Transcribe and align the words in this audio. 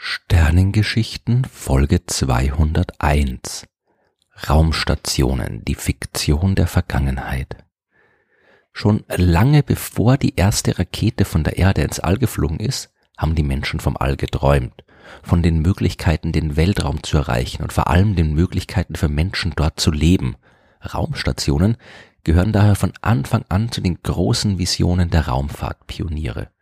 Sternengeschichten 0.00 1.44
Folge 1.44 2.06
201 2.06 3.66
Raumstationen, 4.48 5.64
die 5.64 5.74
Fiktion 5.74 6.54
der 6.54 6.68
Vergangenheit. 6.68 7.56
Schon 8.72 9.02
lange 9.08 9.64
bevor 9.64 10.16
die 10.16 10.36
erste 10.36 10.78
Rakete 10.78 11.24
von 11.24 11.42
der 11.42 11.58
Erde 11.58 11.82
ins 11.82 11.98
All 11.98 12.16
geflogen 12.16 12.60
ist, 12.60 12.94
haben 13.16 13.34
die 13.34 13.42
Menschen 13.42 13.80
vom 13.80 13.96
All 13.96 14.16
geträumt, 14.16 14.84
von 15.24 15.42
den 15.42 15.62
Möglichkeiten, 15.62 16.30
den 16.30 16.54
Weltraum 16.54 17.02
zu 17.02 17.16
erreichen 17.16 17.64
und 17.64 17.72
vor 17.72 17.88
allem 17.88 18.14
den 18.14 18.32
Möglichkeiten 18.34 18.94
für 18.94 19.08
Menschen 19.08 19.52
dort 19.56 19.80
zu 19.80 19.90
leben. 19.90 20.36
Raumstationen 20.94 21.76
gehören 22.22 22.52
daher 22.52 22.76
von 22.76 22.92
Anfang 23.02 23.44
an 23.48 23.72
zu 23.72 23.80
den 23.80 24.00
großen 24.00 24.58
Visionen 24.58 25.10
der 25.10 25.26
Raumfahrtpioniere. 25.26 26.52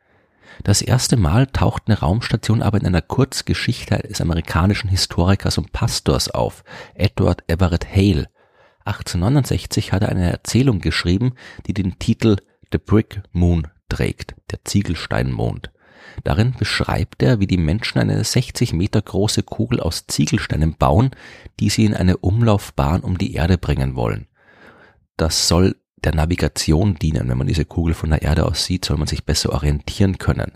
Das 0.65 0.83
erste 0.83 1.16
Mal 1.16 1.46
taucht 1.46 1.84
eine 1.87 1.98
Raumstation 1.98 2.62
aber 2.62 2.78
in 2.78 2.87
einer 2.87 3.02
Kurzgeschichte 3.02 3.98
des 3.98 4.20
amerikanischen 4.20 4.88
Historikers 4.88 5.59
und 5.59 5.73
Pastors 5.73 6.30
auf, 6.30 6.65
Edward 6.95 7.45
Everett 7.46 7.87
Hale. 7.87 8.29
1869 8.84 9.92
hat 9.92 10.02
er 10.02 10.10
eine 10.10 10.30
Erzählung 10.30 10.80
geschrieben, 10.80 11.34
die 11.66 11.74
den 11.74 11.98
Titel 11.98 12.37
The 12.73 12.79
Brick 12.79 13.23
Moon 13.32 13.69
trägt, 13.88 14.34
der 14.51 14.65
Ziegelsteinmond. 14.65 15.70
Darin 16.24 16.55
beschreibt 16.59 17.23
er, 17.23 17.41
wie 17.41 17.46
die 17.46 17.59
Menschen 17.59 17.98
eine 17.98 18.23
60 18.23 18.73
Meter 18.73 19.02
große 19.02 19.43
Kugel 19.43 19.80
aus 19.80 20.07
Ziegelsteinen 20.07 20.76
bauen, 20.76 21.10
die 21.60 21.68
sie 21.68 21.85
in 21.85 21.95
eine 21.95 22.16
Umlaufbahn 22.16 23.01
um 23.02 23.18
die 23.18 23.35
Erde 23.35 23.59
bringen 23.59 23.96
wollen. 23.96 24.26
Das 25.16 25.48
soll 25.48 25.76
der 26.07 26.15
Navigation 26.15 26.95
dienen. 26.95 27.29
Wenn 27.29 27.37
man 27.37 27.46
diese 27.46 27.65
Kugel 27.65 27.93
von 27.93 28.10
der 28.10 28.23
Erde 28.23 28.46
aus 28.46 28.65
sieht, 28.65 28.85
soll 28.85 28.96
man 28.96 29.09
sich 29.09 29.24
besser 29.24 29.52
orientieren 29.52 30.18
können. 30.18 30.52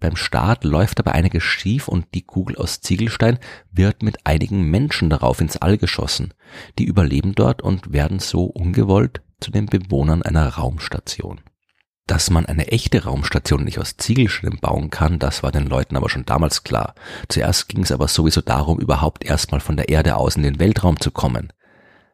Beim 0.00 0.16
Start 0.16 0.64
läuft 0.64 1.00
aber 1.00 1.12
einiges 1.12 1.42
schief 1.42 1.88
und 1.88 2.06
die 2.14 2.22
Kugel 2.22 2.56
aus 2.56 2.80
Ziegelstein 2.80 3.38
wird 3.70 4.02
mit 4.02 4.26
einigen 4.26 4.70
Menschen 4.70 5.10
darauf 5.10 5.40
ins 5.40 5.56
All 5.56 5.76
geschossen. 5.76 6.34
Die 6.78 6.84
überleben 6.84 7.34
dort 7.34 7.62
und 7.62 7.92
werden 7.92 8.18
so 8.18 8.44
ungewollt 8.44 9.22
zu 9.40 9.50
den 9.50 9.66
Bewohnern 9.66 10.22
einer 10.22 10.48
Raumstation. 10.48 11.40
Dass 12.06 12.30
man 12.30 12.46
eine 12.46 12.68
echte 12.68 13.04
Raumstation 13.04 13.64
nicht 13.64 13.78
aus 13.78 13.96
Ziegelsteinen 13.98 14.60
bauen 14.60 14.88
kann, 14.88 15.18
das 15.18 15.42
war 15.42 15.52
den 15.52 15.66
Leuten 15.66 15.96
aber 15.96 16.08
schon 16.08 16.24
damals 16.24 16.64
klar. 16.64 16.94
Zuerst 17.28 17.68
ging 17.68 17.82
es 17.82 17.92
aber 17.92 18.08
sowieso 18.08 18.40
darum, 18.40 18.78
überhaupt 18.78 19.24
erstmal 19.24 19.60
von 19.60 19.76
der 19.76 19.90
Erde 19.90 20.16
aus 20.16 20.36
in 20.36 20.42
den 20.42 20.58
Weltraum 20.58 20.98
zu 21.00 21.10
kommen. 21.10 21.52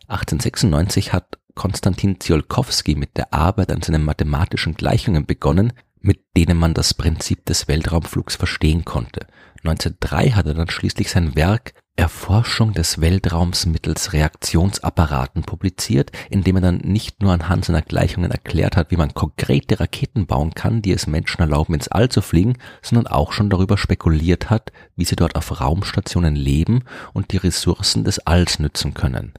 1896 0.09 1.13
hat 1.13 1.39
Konstantin 1.55 2.19
Tsiolkovsky 2.19 2.95
mit 2.95 3.17
der 3.17 3.33
Arbeit 3.33 3.71
an 3.71 3.83
seinen 3.83 4.05
mathematischen 4.05 4.75
Gleichungen 4.75 5.27
begonnen, 5.27 5.73
mit 6.01 6.21
denen 6.37 6.59
man 6.59 6.75
das 6.75 6.95
Prinzip 6.95 7.45
des 7.47 7.69
Weltraumflugs 7.69 8.37
verstehen 8.37 8.85
konnte. 8.85 9.27
1903 9.65 10.31
hat 10.33 10.47
er 10.47 10.55
dann 10.55 10.69
schließlich 10.69 11.11
sein 11.11 11.35
Werk 11.35 11.73
Erforschung 11.97 12.73
des 12.73 13.01
Weltraums 13.01 13.67
mittels 13.67 14.13
Reaktionsapparaten 14.13 15.43
publiziert, 15.43 16.11
in 16.29 16.43
dem 16.43 16.57
er 16.57 16.63
dann 16.63 16.79
nicht 16.79 17.23
nur 17.23 17.33
anhand 17.33 17.65
seiner 17.65 17.83
Gleichungen 17.83 18.33
erklärt 18.33 18.77
hat, 18.77 18.91
wie 18.91 18.97
man 18.97 19.15
konkrete 19.15 19.79
Raketen 19.79 20.27
bauen 20.27 20.55
kann, 20.55 20.83
die 20.83 20.91
es 20.91 21.07
Menschen 21.07 21.41
erlauben, 21.41 21.75
ins 21.75 21.87
All 21.87 22.09
zu 22.09 22.21
fliegen, 22.21 22.59
sondern 22.83 23.07
auch 23.07 23.33
schon 23.33 23.49
darüber 23.49 23.79
spekuliert 23.79 24.51
hat, 24.51 24.73
wie 24.97 25.05
sie 25.05 25.15
dort 25.15 25.37
auf 25.37 25.61
Raumstationen 25.61 26.35
leben 26.35 26.83
und 27.13 27.31
die 27.31 27.37
Ressourcen 27.37 28.03
des 28.03 28.19
Alls 28.19 28.59
nützen 28.59 28.93
können. 28.93 29.33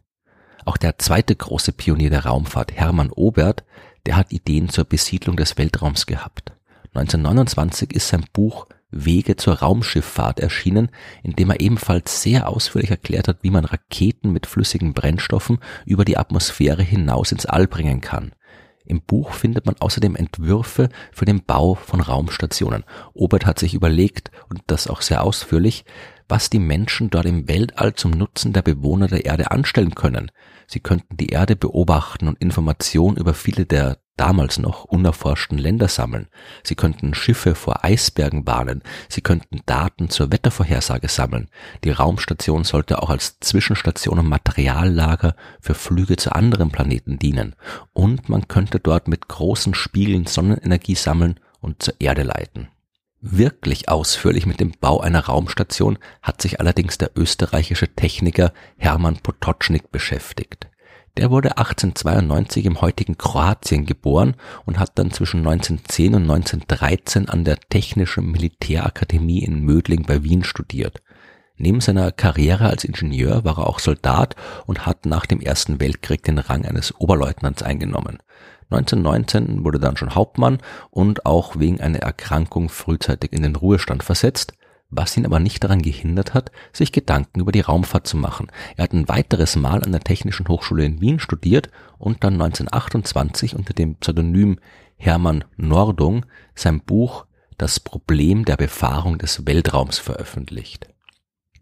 Auch 0.65 0.77
der 0.77 0.97
zweite 0.97 1.35
große 1.35 1.71
Pionier 1.71 2.09
der 2.09 2.25
Raumfahrt, 2.25 2.73
Hermann 2.73 3.11
Obert, 3.11 3.63
der 4.05 4.17
hat 4.17 4.31
Ideen 4.31 4.69
zur 4.69 4.85
Besiedlung 4.85 5.37
des 5.37 5.57
Weltraums 5.57 6.07
gehabt. 6.07 6.53
1929 6.95 7.93
ist 7.93 8.07
sein 8.07 8.25
Buch 8.33 8.67
Wege 8.89 9.35
zur 9.35 9.55
Raumschifffahrt 9.55 10.39
erschienen, 10.39 10.89
in 11.21 11.33
dem 11.33 11.49
er 11.51 11.59
ebenfalls 11.59 12.21
sehr 12.21 12.47
ausführlich 12.47 12.91
erklärt 12.91 13.27
hat, 13.27 13.39
wie 13.41 13.49
man 13.49 13.65
Raketen 13.65 14.31
mit 14.31 14.47
flüssigen 14.47 14.93
Brennstoffen 14.93 15.59
über 15.85 16.05
die 16.05 16.17
Atmosphäre 16.17 16.81
hinaus 16.81 17.31
ins 17.31 17.45
All 17.45 17.67
bringen 17.67 18.01
kann. 18.01 18.31
Im 18.85 19.01
Buch 19.01 19.33
findet 19.33 19.65
man 19.65 19.75
außerdem 19.79 20.15
Entwürfe 20.15 20.89
für 21.11 21.25
den 21.25 21.43
Bau 21.43 21.75
von 21.75 22.01
Raumstationen. 22.01 22.83
Obert 23.13 23.45
hat 23.45 23.59
sich 23.59 23.73
überlegt, 23.73 24.31
und 24.49 24.61
das 24.67 24.87
auch 24.87 25.01
sehr 25.01 25.23
ausführlich, 25.23 25.85
was 26.27 26.49
die 26.49 26.59
Menschen 26.59 27.09
dort 27.09 27.25
im 27.25 27.47
Weltall 27.47 27.93
zum 27.93 28.11
Nutzen 28.11 28.53
der 28.53 28.61
Bewohner 28.61 29.07
der 29.07 29.25
Erde 29.25 29.51
anstellen 29.51 29.95
können. 29.95 30.31
Sie 30.67 30.79
könnten 30.79 31.17
die 31.17 31.29
Erde 31.29 31.55
beobachten 31.55 32.27
und 32.27 32.39
Informationen 32.41 33.17
über 33.17 33.33
viele 33.33 33.65
der 33.65 33.97
damals 34.17 34.59
noch 34.59 34.85
unerforschten 34.85 35.57
Länder 35.57 35.87
sammeln. 35.87 36.27
Sie 36.63 36.75
könnten 36.75 37.13
Schiffe 37.13 37.55
vor 37.55 37.83
Eisbergen 37.83 38.43
bahnen. 38.43 38.81
Sie 39.09 39.21
könnten 39.21 39.61
Daten 39.65 40.09
zur 40.09 40.31
Wettervorhersage 40.31 41.07
sammeln. 41.07 41.49
Die 41.83 41.91
Raumstation 41.91 42.63
sollte 42.63 43.01
auch 43.01 43.09
als 43.09 43.39
Zwischenstation 43.39 44.19
und 44.19 44.27
Materiallager 44.27 45.35
für 45.59 45.73
Flüge 45.73 46.15
zu 46.17 46.31
anderen 46.33 46.69
Planeten 46.69 47.19
dienen. 47.19 47.55
Und 47.93 48.29
man 48.29 48.47
könnte 48.47 48.79
dort 48.79 49.07
mit 49.07 49.27
großen 49.27 49.73
Spiegeln 49.73 50.25
Sonnenenergie 50.25 50.95
sammeln 50.95 51.39
und 51.59 51.83
zur 51.83 51.95
Erde 51.99 52.23
leiten. 52.23 52.69
Wirklich 53.27 53.89
ausführlich 53.89 54.45
mit 54.45 54.59
dem 54.59 54.73
Bau 54.79 55.01
einer 55.01 55.25
Raumstation 55.25 55.97
hat 56.21 56.43
sich 56.43 56.59
allerdings 56.59 56.99
der 56.99 57.09
österreichische 57.15 57.87
Techniker 57.87 58.53
Hermann 58.77 59.17
Potocznik 59.17 59.91
beschäftigt. 59.91 60.67
Der 61.17 61.31
wurde 61.31 61.57
1892 61.57 62.65
im 62.65 62.81
heutigen 62.81 63.17
Kroatien 63.17 63.85
geboren 63.85 64.35
und 64.65 64.79
hat 64.79 64.99
dann 64.99 65.11
zwischen 65.11 65.47
1910 65.47 66.13
und 66.13 66.23
1913 66.23 67.29
an 67.29 67.45
der 67.45 67.57
Technischen 67.57 68.31
Militärakademie 68.31 69.43
in 69.43 69.61
Mödling 69.61 70.03
bei 70.03 70.23
Wien 70.23 70.43
studiert. 70.43 71.01
Neben 71.57 71.79
seiner 71.79 72.11
Karriere 72.11 72.65
als 72.65 72.83
Ingenieur 72.83 73.45
war 73.45 73.59
er 73.59 73.67
auch 73.67 73.79
Soldat 73.79 74.35
und 74.65 74.85
hat 74.85 75.05
nach 75.05 75.25
dem 75.25 75.39
Ersten 75.39 75.79
Weltkrieg 75.79 76.21
den 76.23 76.37
Rang 76.37 76.65
eines 76.65 76.93
Oberleutnants 76.99 77.63
eingenommen. 77.63 78.19
1919 78.69 79.63
wurde 79.63 79.79
dann 79.79 79.95
schon 79.95 80.15
Hauptmann 80.15 80.57
und 80.89 81.25
auch 81.25 81.57
wegen 81.57 81.79
einer 81.79 81.99
Erkrankung 81.99 82.67
frühzeitig 82.67 83.31
in 83.31 83.43
den 83.43 83.55
Ruhestand 83.55 84.03
versetzt, 84.03 84.53
was 84.95 85.17
ihn 85.17 85.25
aber 85.25 85.39
nicht 85.39 85.63
daran 85.63 85.81
gehindert 85.81 86.33
hat, 86.33 86.51
sich 86.73 86.91
Gedanken 86.91 87.39
über 87.39 87.51
die 87.51 87.61
Raumfahrt 87.61 88.07
zu 88.07 88.17
machen. 88.17 88.47
Er 88.77 88.83
hat 88.83 88.93
ein 88.93 89.07
weiteres 89.07 89.55
Mal 89.55 89.83
an 89.83 89.91
der 89.91 90.01
Technischen 90.01 90.47
Hochschule 90.47 90.85
in 90.85 91.01
Wien 91.01 91.19
studiert 91.19 91.69
und 91.97 92.23
dann 92.23 92.33
1928 92.33 93.55
unter 93.55 93.73
dem 93.73 93.95
Pseudonym 93.95 94.59
Hermann 94.97 95.43
Nordung 95.57 96.25
sein 96.55 96.81
Buch 96.81 97.25
Das 97.57 97.79
Problem 97.79 98.45
der 98.45 98.57
Befahrung 98.57 99.17
des 99.17 99.45
Weltraums 99.45 99.97
veröffentlicht. 99.97 100.87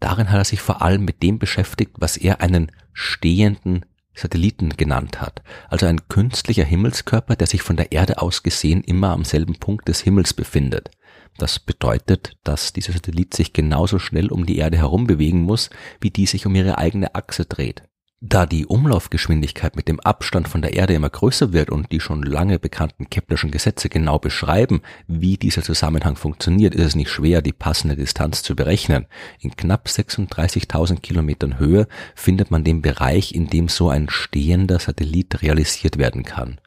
Darin 0.00 0.30
hat 0.30 0.38
er 0.38 0.44
sich 0.44 0.60
vor 0.60 0.82
allem 0.82 1.04
mit 1.04 1.22
dem 1.22 1.38
beschäftigt, 1.38 1.92
was 1.98 2.16
er 2.16 2.40
einen 2.40 2.70
stehenden 2.92 3.84
Satelliten 4.14 4.70
genannt 4.70 5.20
hat, 5.20 5.42
also 5.68 5.86
ein 5.86 6.08
künstlicher 6.08 6.64
Himmelskörper, 6.64 7.36
der 7.36 7.46
sich 7.46 7.62
von 7.62 7.76
der 7.76 7.90
Erde 7.92 8.22
aus 8.22 8.42
gesehen 8.42 8.82
immer 8.84 9.10
am 9.10 9.24
selben 9.24 9.54
Punkt 9.56 9.88
des 9.88 10.00
Himmels 10.00 10.32
befindet. 10.32 10.90
Das 11.38 11.58
bedeutet, 11.58 12.36
dass 12.44 12.72
dieser 12.72 12.92
Satellit 12.92 13.34
sich 13.34 13.52
genauso 13.52 13.98
schnell 13.98 14.28
um 14.28 14.46
die 14.46 14.58
Erde 14.58 14.78
herum 14.78 15.06
bewegen 15.06 15.42
muss, 15.42 15.70
wie 16.00 16.10
die 16.10 16.26
sich 16.26 16.46
um 16.46 16.54
ihre 16.54 16.78
eigene 16.78 17.14
Achse 17.14 17.44
dreht. 17.44 17.82
Da 18.26 18.46
die 18.46 18.64
Umlaufgeschwindigkeit 18.64 19.76
mit 19.76 19.86
dem 19.86 20.00
Abstand 20.00 20.48
von 20.48 20.62
der 20.62 20.72
Erde 20.72 20.94
immer 20.94 21.10
größer 21.10 21.52
wird 21.52 21.68
und 21.68 21.92
die 21.92 22.00
schon 22.00 22.22
lange 22.22 22.58
bekannten 22.58 23.10
Keplerschen 23.10 23.50
Gesetze 23.50 23.90
genau 23.90 24.18
beschreiben, 24.18 24.80
wie 25.06 25.36
dieser 25.36 25.62
Zusammenhang 25.62 26.16
funktioniert, 26.16 26.74
ist 26.74 26.86
es 26.86 26.94
nicht 26.94 27.10
schwer, 27.10 27.42
die 27.42 27.52
passende 27.52 27.96
Distanz 27.96 28.42
zu 28.42 28.56
berechnen. 28.56 29.04
In 29.40 29.54
knapp 29.56 29.88
36.000 29.88 31.00
Kilometern 31.00 31.58
Höhe 31.58 31.86
findet 32.14 32.50
man 32.50 32.64
den 32.64 32.80
Bereich, 32.80 33.34
in 33.34 33.48
dem 33.48 33.68
so 33.68 33.90
ein 33.90 34.08
stehender 34.08 34.78
Satellit 34.78 35.42
realisiert 35.42 35.98
werden 35.98 36.22
kann. 36.22 36.58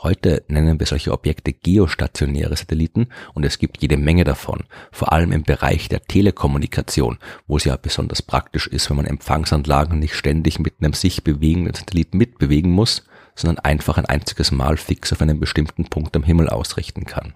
Heute 0.00 0.44
nennen 0.46 0.78
wir 0.78 0.86
solche 0.86 1.10
Objekte 1.10 1.52
geostationäre 1.52 2.56
Satelliten 2.56 3.08
und 3.34 3.44
es 3.44 3.58
gibt 3.58 3.82
jede 3.82 3.96
Menge 3.96 4.22
davon, 4.22 4.62
vor 4.92 5.12
allem 5.12 5.32
im 5.32 5.42
Bereich 5.42 5.88
der 5.88 6.02
Telekommunikation, 6.02 7.18
wo 7.48 7.56
es 7.56 7.64
ja 7.64 7.76
besonders 7.76 8.22
praktisch 8.22 8.68
ist, 8.68 8.88
wenn 8.90 8.96
man 8.96 9.06
Empfangsanlagen 9.06 9.98
nicht 9.98 10.14
ständig 10.14 10.60
mit 10.60 10.74
einem 10.78 10.92
sich 10.92 11.24
bewegenden 11.24 11.74
Satelliten 11.74 12.16
mitbewegen 12.16 12.70
muss, 12.70 13.02
sondern 13.34 13.58
einfach 13.64 13.98
ein 13.98 14.06
einziges 14.06 14.52
Mal 14.52 14.76
fix 14.76 15.12
auf 15.12 15.20
einen 15.20 15.40
bestimmten 15.40 15.86
Punkt 15.86 16.14
am 16.14 16.22
Himmel 16.22 16.48
ausrichten 16.48 17.04
kann. 17.04 17.34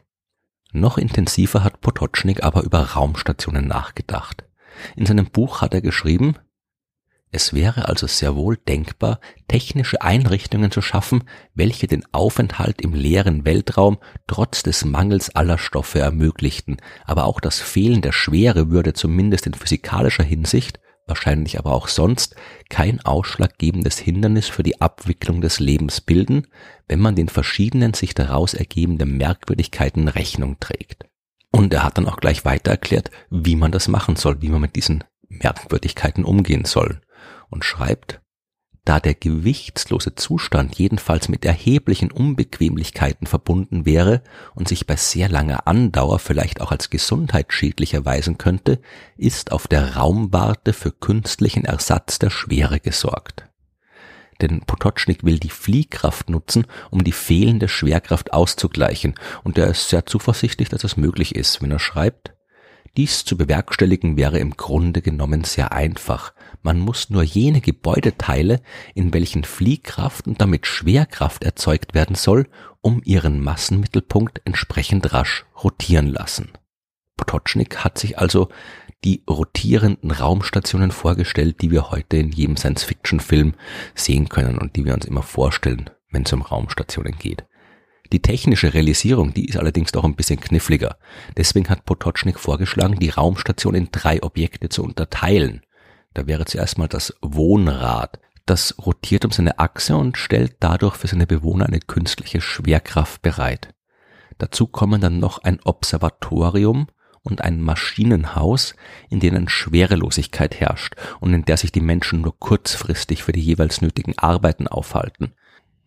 Noch 0.73 0.99
intensiver 0.99 1.65
hat 1.65 1.81
Potocznik 1.81 2.45
aber 2.45 2.63
über 2.63 2.81
Raumstationen 2.81 3.67
nachgedacht. 3.67 4.45
In 4.95 5.05
seinem 5.05 5.27
Buch 5.27 5.63
hat 5.63 5.75
er 5.75 5.81
geschrieben, 5.81 6.37
es 7.35 7.55
wäre 7.55 7.89
also 7.89 8.07
sehr 8.07 8.37
wohl 8.37 8.59
denkbar, 8.59 9.19
technische 9.49 10.03
Einrichtungen 10.03 10.71
zu 10.71 10.83
schaffen, 10.83 11.25
welche 11.55 11.87
den 11.87 12.05
Aufenthalt 12.13 12.83
im 12.83 12.93
leeren 12.93 13.47
Weltraum 13.47 13.97
trotz 14.27 14.63
des 14.63 14.85
Mangels 14.85 15.35
aller 15.35 15.57
Stoffe 15.57 15.99
ermöglichten, 15.99 16.77
aber 17.07 17.25
auch 17.25 17.41
das 17.41 17.59
Fehlen 17.59 18.03
der 18.03 18.13
Schwere 18.13 18.71
würde 18.71 18.93
zumindest 18.93 19.47
in 19.47 19.55
physikalischer 19.55 20.23
Hinsicht, 20.25 20.79
wahrscheinlich 21.07 21.59
aber 21.59 21.73
auch 21.73 21.89
sonst, 21.89 22.37
kein 22.69 23.01
ausschlaggebendes 23.01 23.99
Hindernis 23.99 24.49
für 24.49 24.63
die 24.63 24.83
Abwicklung 24.83 25.41
des 25.41 25.59
Lebens 25.59 26.03
bilden, 26.03 26.49
wenn 26.87 27.01
man 27.01 27.17
den 27.17 27.29
verschiedenen 27.29 27.95
sich 27.95 28.13
daraus 28.15 28.53
ergebenden 28.53 29.17
Merkwürdigkeiten 29.17 30.09
Rechnung 30.09 30.61
trägt. 30.61 31.07
Und 31.51 31.73
er 31.73 31.85
hat 31.85 31.97
dann 31.97 32.09
auch 32.09 32.19
gleich 32.19 32.45
weiter 32.45 32.73
erklärt, 32.73 33.11
wie 33.31 33.57
man 33.57 33.73
das 33.73 33.89
machen 33.89 34.17
soll, 34.17 34.43
wie 34.43 34.49
man 34.51 34.61
mit 34.61 34.77
diesen 34.77 35.05
Merkwürdigkeiten 35.29 36.25
umgehen 36.25 36.65
soll. 36.65 37.01
Und 37.53 37.67
schreibt, 37.67 38.23
da 38.87 38.99
der 38.99 39.15
gewichtslose 39.15 40.15
Zustand 40.15 40.77
jedenfalls 40.77 41.29
mit 41.29 41.45
erheblichen 41.45 42.11
Unbequemlichkeiten 42.11 43.27
verbunden 43.27 43.85
wäre 43.85 44.23
und 44.55 44.69
sich 44.69 44.87
bei 44.87 44.97
sehr 44.97 45.29
langer 45.29 45.67
Andauer 45.67 46.19
vielleicht 46.19 46.63
auch 46.63 46.73
als 46.73 46.89
gesundheitsschädlich 46.89 47.93
erweisen 47.93 48.39
könnte, 48.39 48.81
ist 49.19 49.53
auf 49.53 49.69
der 49.69 49.97
Raumwarte 49.97 50.73
für 50.73 50.93
künstlichen 50.93 51.67
Ersatz 51.67 52.19
der 52.19 52.31
Schwere 52.31 52.81
gesorgt. 52.81 53.47
Denn 54.41 54.63
Potocznik 54.63 55.23
will 55.23 55.39
die 55.39 55.51
Fliehkraft 55.51 56.31
nutzen, 56.31 56.67
um 56.91 57.05
die 57.05 57.13
fehlende 57.13 57.69
Schwerkraft 57.69 58.33
auszugleichen, 58.33 59.15
und 59.45 59.59
er 59.59 59.67
ist 59.67 59.91
sehr 59.91 60.07
zuversichtlich, 60.07 60.71
dass 60.71 60.85
es 60.85 60.97
möglich 60.97 61.35
ist, 61.35 61.61
wenn 61.61 61.71
er 61.71 61.79
schreibt, 61.79 62.33
dies 62.97 63.25
zu 63.25 63.37
bewerkstelligen 63.37 64.17
wäre 64.17 64.39
im 64.39 64.57
Grunde 64.57 65.01
genommen 65.01 65.45
sehr 65.45 65.73
einfach. 65.73 66.35
Man 66.63 66.79
muss 66.79 67.11
nur 67.11 67.23
jene 67.23 67.61
Gebäudeteile, 67.61 68.61
in 68.95 69.15
welchen 69.15 69.45
Fliehkraft 69.45 70.27
und 70.27 70.41
damit 70.41 70.67
Schwerkraft 70.67 71.43
erzeugt 71.43 71.95
werden 71.95 72.17
soll, 72.17 72.47
um 72.81 73.01
ihren 73.05 73.41
Massenmittelpunkt 73.41 74.43
entsprechend 74.45 75.13
rasch 75.13 75.47
rotieren 75.63 76.09
lassen. 76.09 76.53
Potocznik 77.17 77.79
hat 77.79 77.99
sich 77.99 78.19
also 78.19 78.49
die 79.05 79.23
rotierenden 79.29 80.11
Raumstationen 80.11 80.91
vorgestellt, 80.91 81.63
die 81.63 81.71
wir 81.71 81.91
heute 81.91 82.19
in 82.19 82.31
jedem 82.31 82.57
Science-Fiction-Film 82.57 83.55
sehen 83.95 84.29
können 84.29 84.59
und 84.59 84.77
die 84.77 84.85
wir 84.85 84.95
uns 84.95 85.07
immer 85.07 85.23
vorstellen, 85.23 85.91
wenn 86.11 86.23
es 86.25 86.33
um 86.33 86.43
Raumstationen 86.43 87.17
geht. 87.19 87.45
Die 88.13 88.21
technische 88.21 88.75
Realisierung, 88.75 89.33
die 89.33 89.47
ist 89.47 89.57
allerdings 89.57 89.91
doch 89.91 90.05
ein 90.05 90.15
bisschen 90.15 90.39
kniffliger. 90.39 90.99
Deswegen 91.39 91.71
hat 91.71 91.87
Potocznik 91.87 92.39
vorgeschlagen, 92.39 92.99
die 92.99 93.09
Raumstation 93.09 93.75
in 93.75 93.89
drei 93.91 94.23
Objekte 94.23 94.69
zu 94.69 94.85
unterteilen. 94.85 95.63
Da 96.13 96.27
wäre 96.27 96.45
zuerst 96.45 96.77
mal 96.77 96.89
das 96.89 97.15
Wohnrad. 97.23 98.21
Das 98.45 98.75
rotiert 98.85 99.25
um 99.25 99.31
seine 99.31 99.59
Achse 99.59 99.97
und 99.97 100.19
stellt 100.19 100.57
dadurch 100.61 100.97
für 100.97 101.07
seine 101.07 101.27
Bewohner 101.27 101.67
eine 101.67 101.81
künstliche 101.81 102.43
Schwerkraft 102.43 103.23
bereit. 103.23 103.73
Dazu 104.37 104.67
kommen 104.67 105.01
dann 105.01 105.19
noch 105.19 105.39
ein 105.45 105.61
Observatorium 105.65 106.89
und 107.23 107.41
ein 107.41 107.63
Maschinenhaus, 107.63 108.75
in 109.09 109.21
denen 109.21 109.49
Schwerelosigkeit 109.49 110.61
herrscht 110.61 110.97
und 111.21 111.33
in 111.33 111.47
der 111.47 111.57
sich 111.57 111.73
die 111.73 111.81
Menschen 111.81 112.21
nur 112.21 112.39
kurzfristig 112.39 113.23
für 113.23 113.33
die 113.33 113.41
jeweils 113.41 113.81
nötigen 113.81 114.19
Arbeiten 114.19 114.69
aufhalten. 114.69 115.33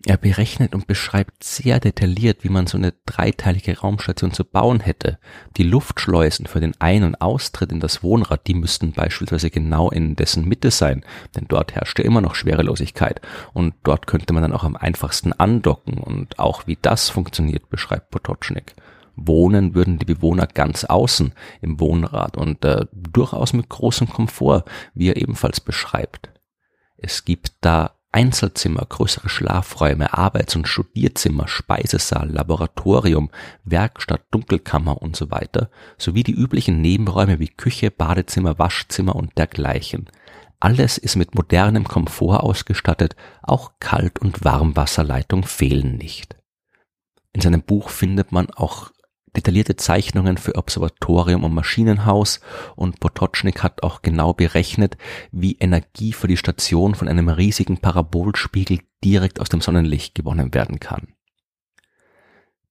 Er 0.08 0.18
berechnet 0.18 0.76
und 0.76 0.86
beschreibt 0.86 1.44
sehr 1.44 1.80
detailliert, 1.80 2.44
wie 2.44 2.50
man 2.50 2.68
so 2.68 2.78
eine 2.78 2.94
dreiteilige 3.08 3.80
Raumstation 3.80 4.34
zu 4.34 4.46
bauen 4.46 4.80
hätte. 4.80 5.18
Die 5.58 5.64
Luftschleusen 5.64 6.46
für 6.46 6.60
den 6.60 6.80
Ein- 6.80 7.04
und 7.04 7.20
Austritt 7.22 7.72
in 7.72 7.80
das 7.80 8.04
Wohnrad, 8.04 8.46
die 8.46 8.54
müssten 8.54 8.92
beispielsweise 8.92 9.50
genau 9.50 9.90
in 9.90 10.16
dessen 10.16 10.48
Mitte 10.48 10.70
sein, 10.70 11.04
denn 11.36 11.46
dort 11.48 11.74
herrschte 11.74 12.04
immer 12.04 12.22
noch 12.22 12.36
Schwerelosigkeit 12.36 13.20
und 13.54 13.74
dort 13.84 14.06
könnte 14.06 14.32
man 14.32 14.44
dann 14.44 14.54
auch 14.54 14.64
am 14.64 14.76
einfachsten 14.76 15.34
andocken 15.34 15.98
und 15.98 16.38
auch 16.38 16.68
wie 16.68 16.78
das 16.80 17.10
funktioniert, 17.10 17.72
beschreibt 17.72 18.12
Potocznik. 18.12 18.76
Wohnen 19.16 19.74
würden 19.74 19.98
die 19.98 20.06
Bewohner 20.06 20.46
ganz 20.46 20.84
außen 20.84 21.34
im 21.62 21.80
Wohnrad 21.80 22.38
und 22.38 22.64
äh, 22.64 22.86
durchaus 22.92 23.54
mit 23.54 23.70
großem 23.70 24.10
Komfort, 24.10 24.66
wie 24.94 25.10
er 25.10 25.18
ebenfalls 25.18 25.62
beschreibt. 25.62 26.30
Es 26.98 27.26
gibt 27.26 27.54
da 27.62 27.96
Einzelzimmer, 28.16 28.86
größere 28.88 29.28
Schlafräume, 29.28 30.18
Arbeits- 30.18 30.56
und 30.56 30.70
Studierzimmer, 30.70 31.50
Speisesaal, 31.50 32.30
Laboratorium, 32.30 33.30
Werkstatt, 33.66 34.22
Dunkelkammer 34.32 35.02
und 35.02 35.18
so 35.18 35.32
weiter, 35.32 35.70
sowie 35.98 36.24
die 36.24 36.32
üblichen 36.32 36.80
Nebenräume 36.80 37.40
wie 37.40 37.50
Küche, 37.50 37.92
Badezimmer, 37.92 38.58
Waschzimmer 38.58 39.18
und 39.18 39.38
dergleichen. 39.38 40.10
Alles 40.62 40.98
ist 40.98 41.18
mit 41.18 41.36
modernem 41.36 41.84
Komfort 41.84 42.40
ausgestattet, 42.40 43.18
auch 43.42 43.74
Kalt- 43.82 44.20
und 44.20 44.46
Warmwasserleitung 44.46 45.44
fehlen 45.44 45.98
nicht. 45.98 46.38
In 47.34 47.42
seinem 47.42 47.64
Buch 47.64 47.90
findet 47.90 48.32
man 48.32 48.50
auch 48.50 48.92
detaillierte 49.36 49.76
Zeichnungen 49.76 50.38
für 50.38 50.56
Observatorium 50.56 51.44
und 51.44 51.54
Maschinenhaus 51.54 52.40
und 52.76 53.00
Potocznik 53.00 53.64
hat 53.64 53.84
auch 53.84 54.02
genau 54.02 54.34
berechnet, 54.34 54.98
wie 55.32 55.58
Energie 55.60 56.14
für 56.14 56.28
die 56.28 56.38
Station 56.38 56.96
von 56.96 57.08
einem 57.08 57.30
riesigen 57.30 57.78
Parabolspiegel 57.78 58.80
direkt 59.04 59.40
aus 59.40 59.50
dem 59.50 59.62
Sonnenlicht 59.62 60.16
gewonnen 60.16 60.54
werden 60.54 60.80
kann. 60.80 61.10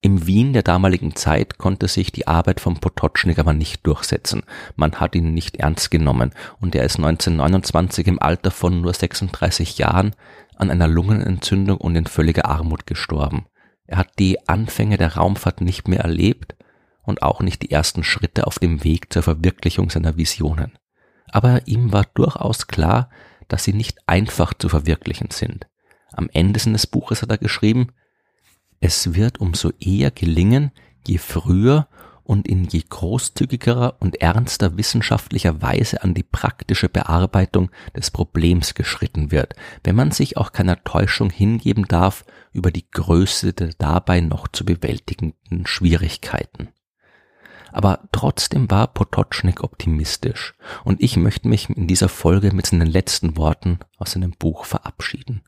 Im 0.05 0.27
Wien 0.27 0.53
der 0.53 0.63
damaligen 0.63 1.17
Zeit 1.17 1.57
konnte 1.57 1.89
sich 1.89 2.13
die 2.13 2.27
Arbeit 2.27 2.61
von 2.61 2.79
Potocznik 2.79 3.39
aber 3.39 3.55
nicht 3.55 3.87
durchsetzen. 3.87 4.43
Man 4.77 4.97
hat 4.97 5.15
ihn 5.15 5.33
nicht 5.33 5.57
ernst 5.57 5.91
genommen 5.91 6.33
und 6.61 6.75
er 6.75 6.85
ist 6.85 6.97
1929 6.97 8.07
im 8.09 8.21
Alter 8.21 8.51
von 8.51 8.83
nur 8.83 8.93
36 8.93 9.79
Jahren 9.79 10.15
an 10.57 10.71
einer 10.71 10.89
Lungenentzündung 10.89 11.79
und 11.79 11.97
in 11.97 12.05
völliger 12.05 12.45
Armut 12.45 12.87
gestorben. 12.87 13.47
Er 13.87 13.99
hat 13.99 14.19
die 14.19 14.49
Anfänge 14.49 14.97
der 14.97 15.17
Raumfahrt 15.17 15.61
nicht 15.61 15.89
mehr 15.89 16.01
erlebt 16.01 16.55
und 17.03 17.23
auch 17.23 17.41
nicht 17.41 17.63
die 17.63 17.71
ersten 17.71 18.03
Schritte 18.03 18.47
auf 18.47 18.59
dem 18.59 18.83
Weg 18.83 19.13
zur 19.13 19.23
Verwirklichung 19.23 19.91
seiner 19.91 20.17
Visionen. 20.17 20.79
Aber 21.31 21.67
ihm 21.67 21.93
war 21.93 22.07
durchaus 22.15 22.67
klar, 22.67 23.11
dass 23.49 23.65
sie 23.65 23.73
nicht 23.73 23.99
einfach 24.07 24.55
zu 24.55 24.69
verwirklichen 24.69 25.31
sind. 25.31 25.67
Am 26.13 26.31
Ende 26.33 26.61
seines 26.61 26.87
Buches 26.87 27.23
hat 27.23 27.31
er 27.31 27.39
geschrieben, 27.39 27.89
es 28.81 29.15
wird 29.15 29.41
umso 29.41 29.71
eher 29.81 30.11
gelingen, 30.11 30.71
je 31.07 31.19
früher 31.19 31.89
und 32.25 32.49
in 32.49 32.65
je 32.65 32.83
großzügigerer 32.89 33.97
und 34.01 34.21
ernster 34.21 34.77
wissenschaftlicher 34.77 35.63
Weise 35.63 36.03
an 36.03 36.15
die 36.15 36.23
praktische 36.23 36.89
Bearbeitung 36.89 37.71
des 37.95 38.11
Problems 38.11 38.75
geschritten 38.75 39.31
wird, 39.31 39.55
wenn 39.85 39.95
man 39.95 40.11
sich 40.11 40.37
auch 40.37 40.53
keiner 40.53 40.83
Täuschung 40.83 41.31
hingeben 41.31 41.87
darf 41.87 42.25
über 42.53 42.71
die 42.71 42.91
Größe 42.91 43.53
der 43.53 43.71
dabei 43.79 44.21
noch 44.21 44.49
zu 44.49 44.65
bewältigenden 44.65 45.67
Schwierigkeiten. 45.67 46.69
Aber 47.73 48.09
trotzdem 48.13 48.71
war 48.71 48.87
Potocznik 48.87 49.63
optimistisch 49.63 50.55
und 50.85 51.03
ich 51.03 51.17
möchte 51.17 51.49
mich 51.49 51.69
in 51.69 51.89
dieser 51.89 52.09
Folge 52.09 52.55
mit 52.55 52.67
seinen 52.67 52.87
letzten 52.87 53.37
Worten 53.37 53.81
aus 53.99 54.13
seinem 54.13 54.31
Buch 54.31 54.65
verabschieden. 54.65 55.43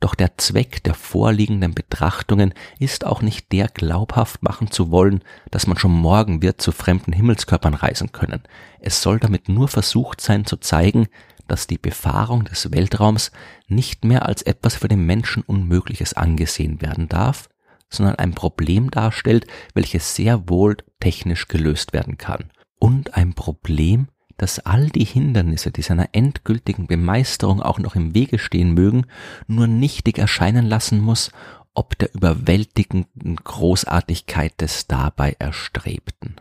Doch 0.00 0.14
der 0.14 0.38
Zweck 0.38 0.82
der 0.84 0.94
vorliegenden 0.94 1.74
Betrachtungen 1.74 2.54
ist 2.78 3.04
auch 3.04 3.20
nicht 3.20 3.50
der 3.50 3.66
glaubhaft 3.66 4.42
machen 4.42 4.70
zu 4.70 4.90
wollen, 4.92 5.24
dass 5.50 5.66
man 5.66 5.76
schon 5.76 5.92
morgen 5.92 6.40
wird 6.40 6.60
zu 6.62 6.70
fremden 6.70 7.12
Himmelskörpern 7.12 7.74
reisen 7.74 8.12
können. 8.12 8.42
Es 8.80 9.02
soll 9.02 9.18
damit 9.18 9.48
nur 9.48 9.66
versucht 9.66 10.20
sein 10.20 10.46
zu 10.46 10.56
zeigen, 10.56 11.08
dass 11.48 11.66
die 11.66 11.78
Befahrung 11.78 12.44
des 12.44 12.70
Weltraums 12.70 13.32
nicht 13.66 14.04
mehr 14.04 14.26
als 14.26 14.42
etwas 14.42 14.76
für 14.76 14.88
den 14.88 15.04
Menschen 15.04 15.42
Unmögliches 15.42 16.14
angesehen 16.14 16.80
werden 16.80 17.08
darf, 17.08 17.48
sondern 17.90 18.16
ein 18.16 18.34
Problem 18.34 18.90
darstellt, 18.90 19.46
welches 19.74 20.14
sehr 20.14 20.48
wohl 20.48 20.76
technisch 21.00 21.48
gelöst 21.48 21.92
werden 21.92 22.18
kann. 22.18 22.50
Und 22.78 23.14
ein 23.14 23.34
Problem, 23.34 24.08
dass 24.38 24.60
all 24.60 24.88
die 24.88 25.04
Hindernisse, 25.04 25.70
die 25.70 25.82
seiner 25.82 26.08
endgültigen 26.12 26.86
Bemeisterung 26.86 27.60
auch 27.60 27.78
noch 27.78 27.94
im 27.94 28.14
Wege 28.14 28.38
stehen 28.38 28.72
mögen, 28.72 29.06
nur 29.46 29.66
nichtig 29.66 30.18
erscheinen 30.18 30.64
lassen 30.64 31.00
muss, 31.00 31.30
ob 31.74 31.98
der 31.98 32.14
überwältigenden 32.14 33.36
Großartigkeit 33.36 34.60
des 34.60 34.86
dabei 34.86 35.36
Erstrebten. 35.38 36.36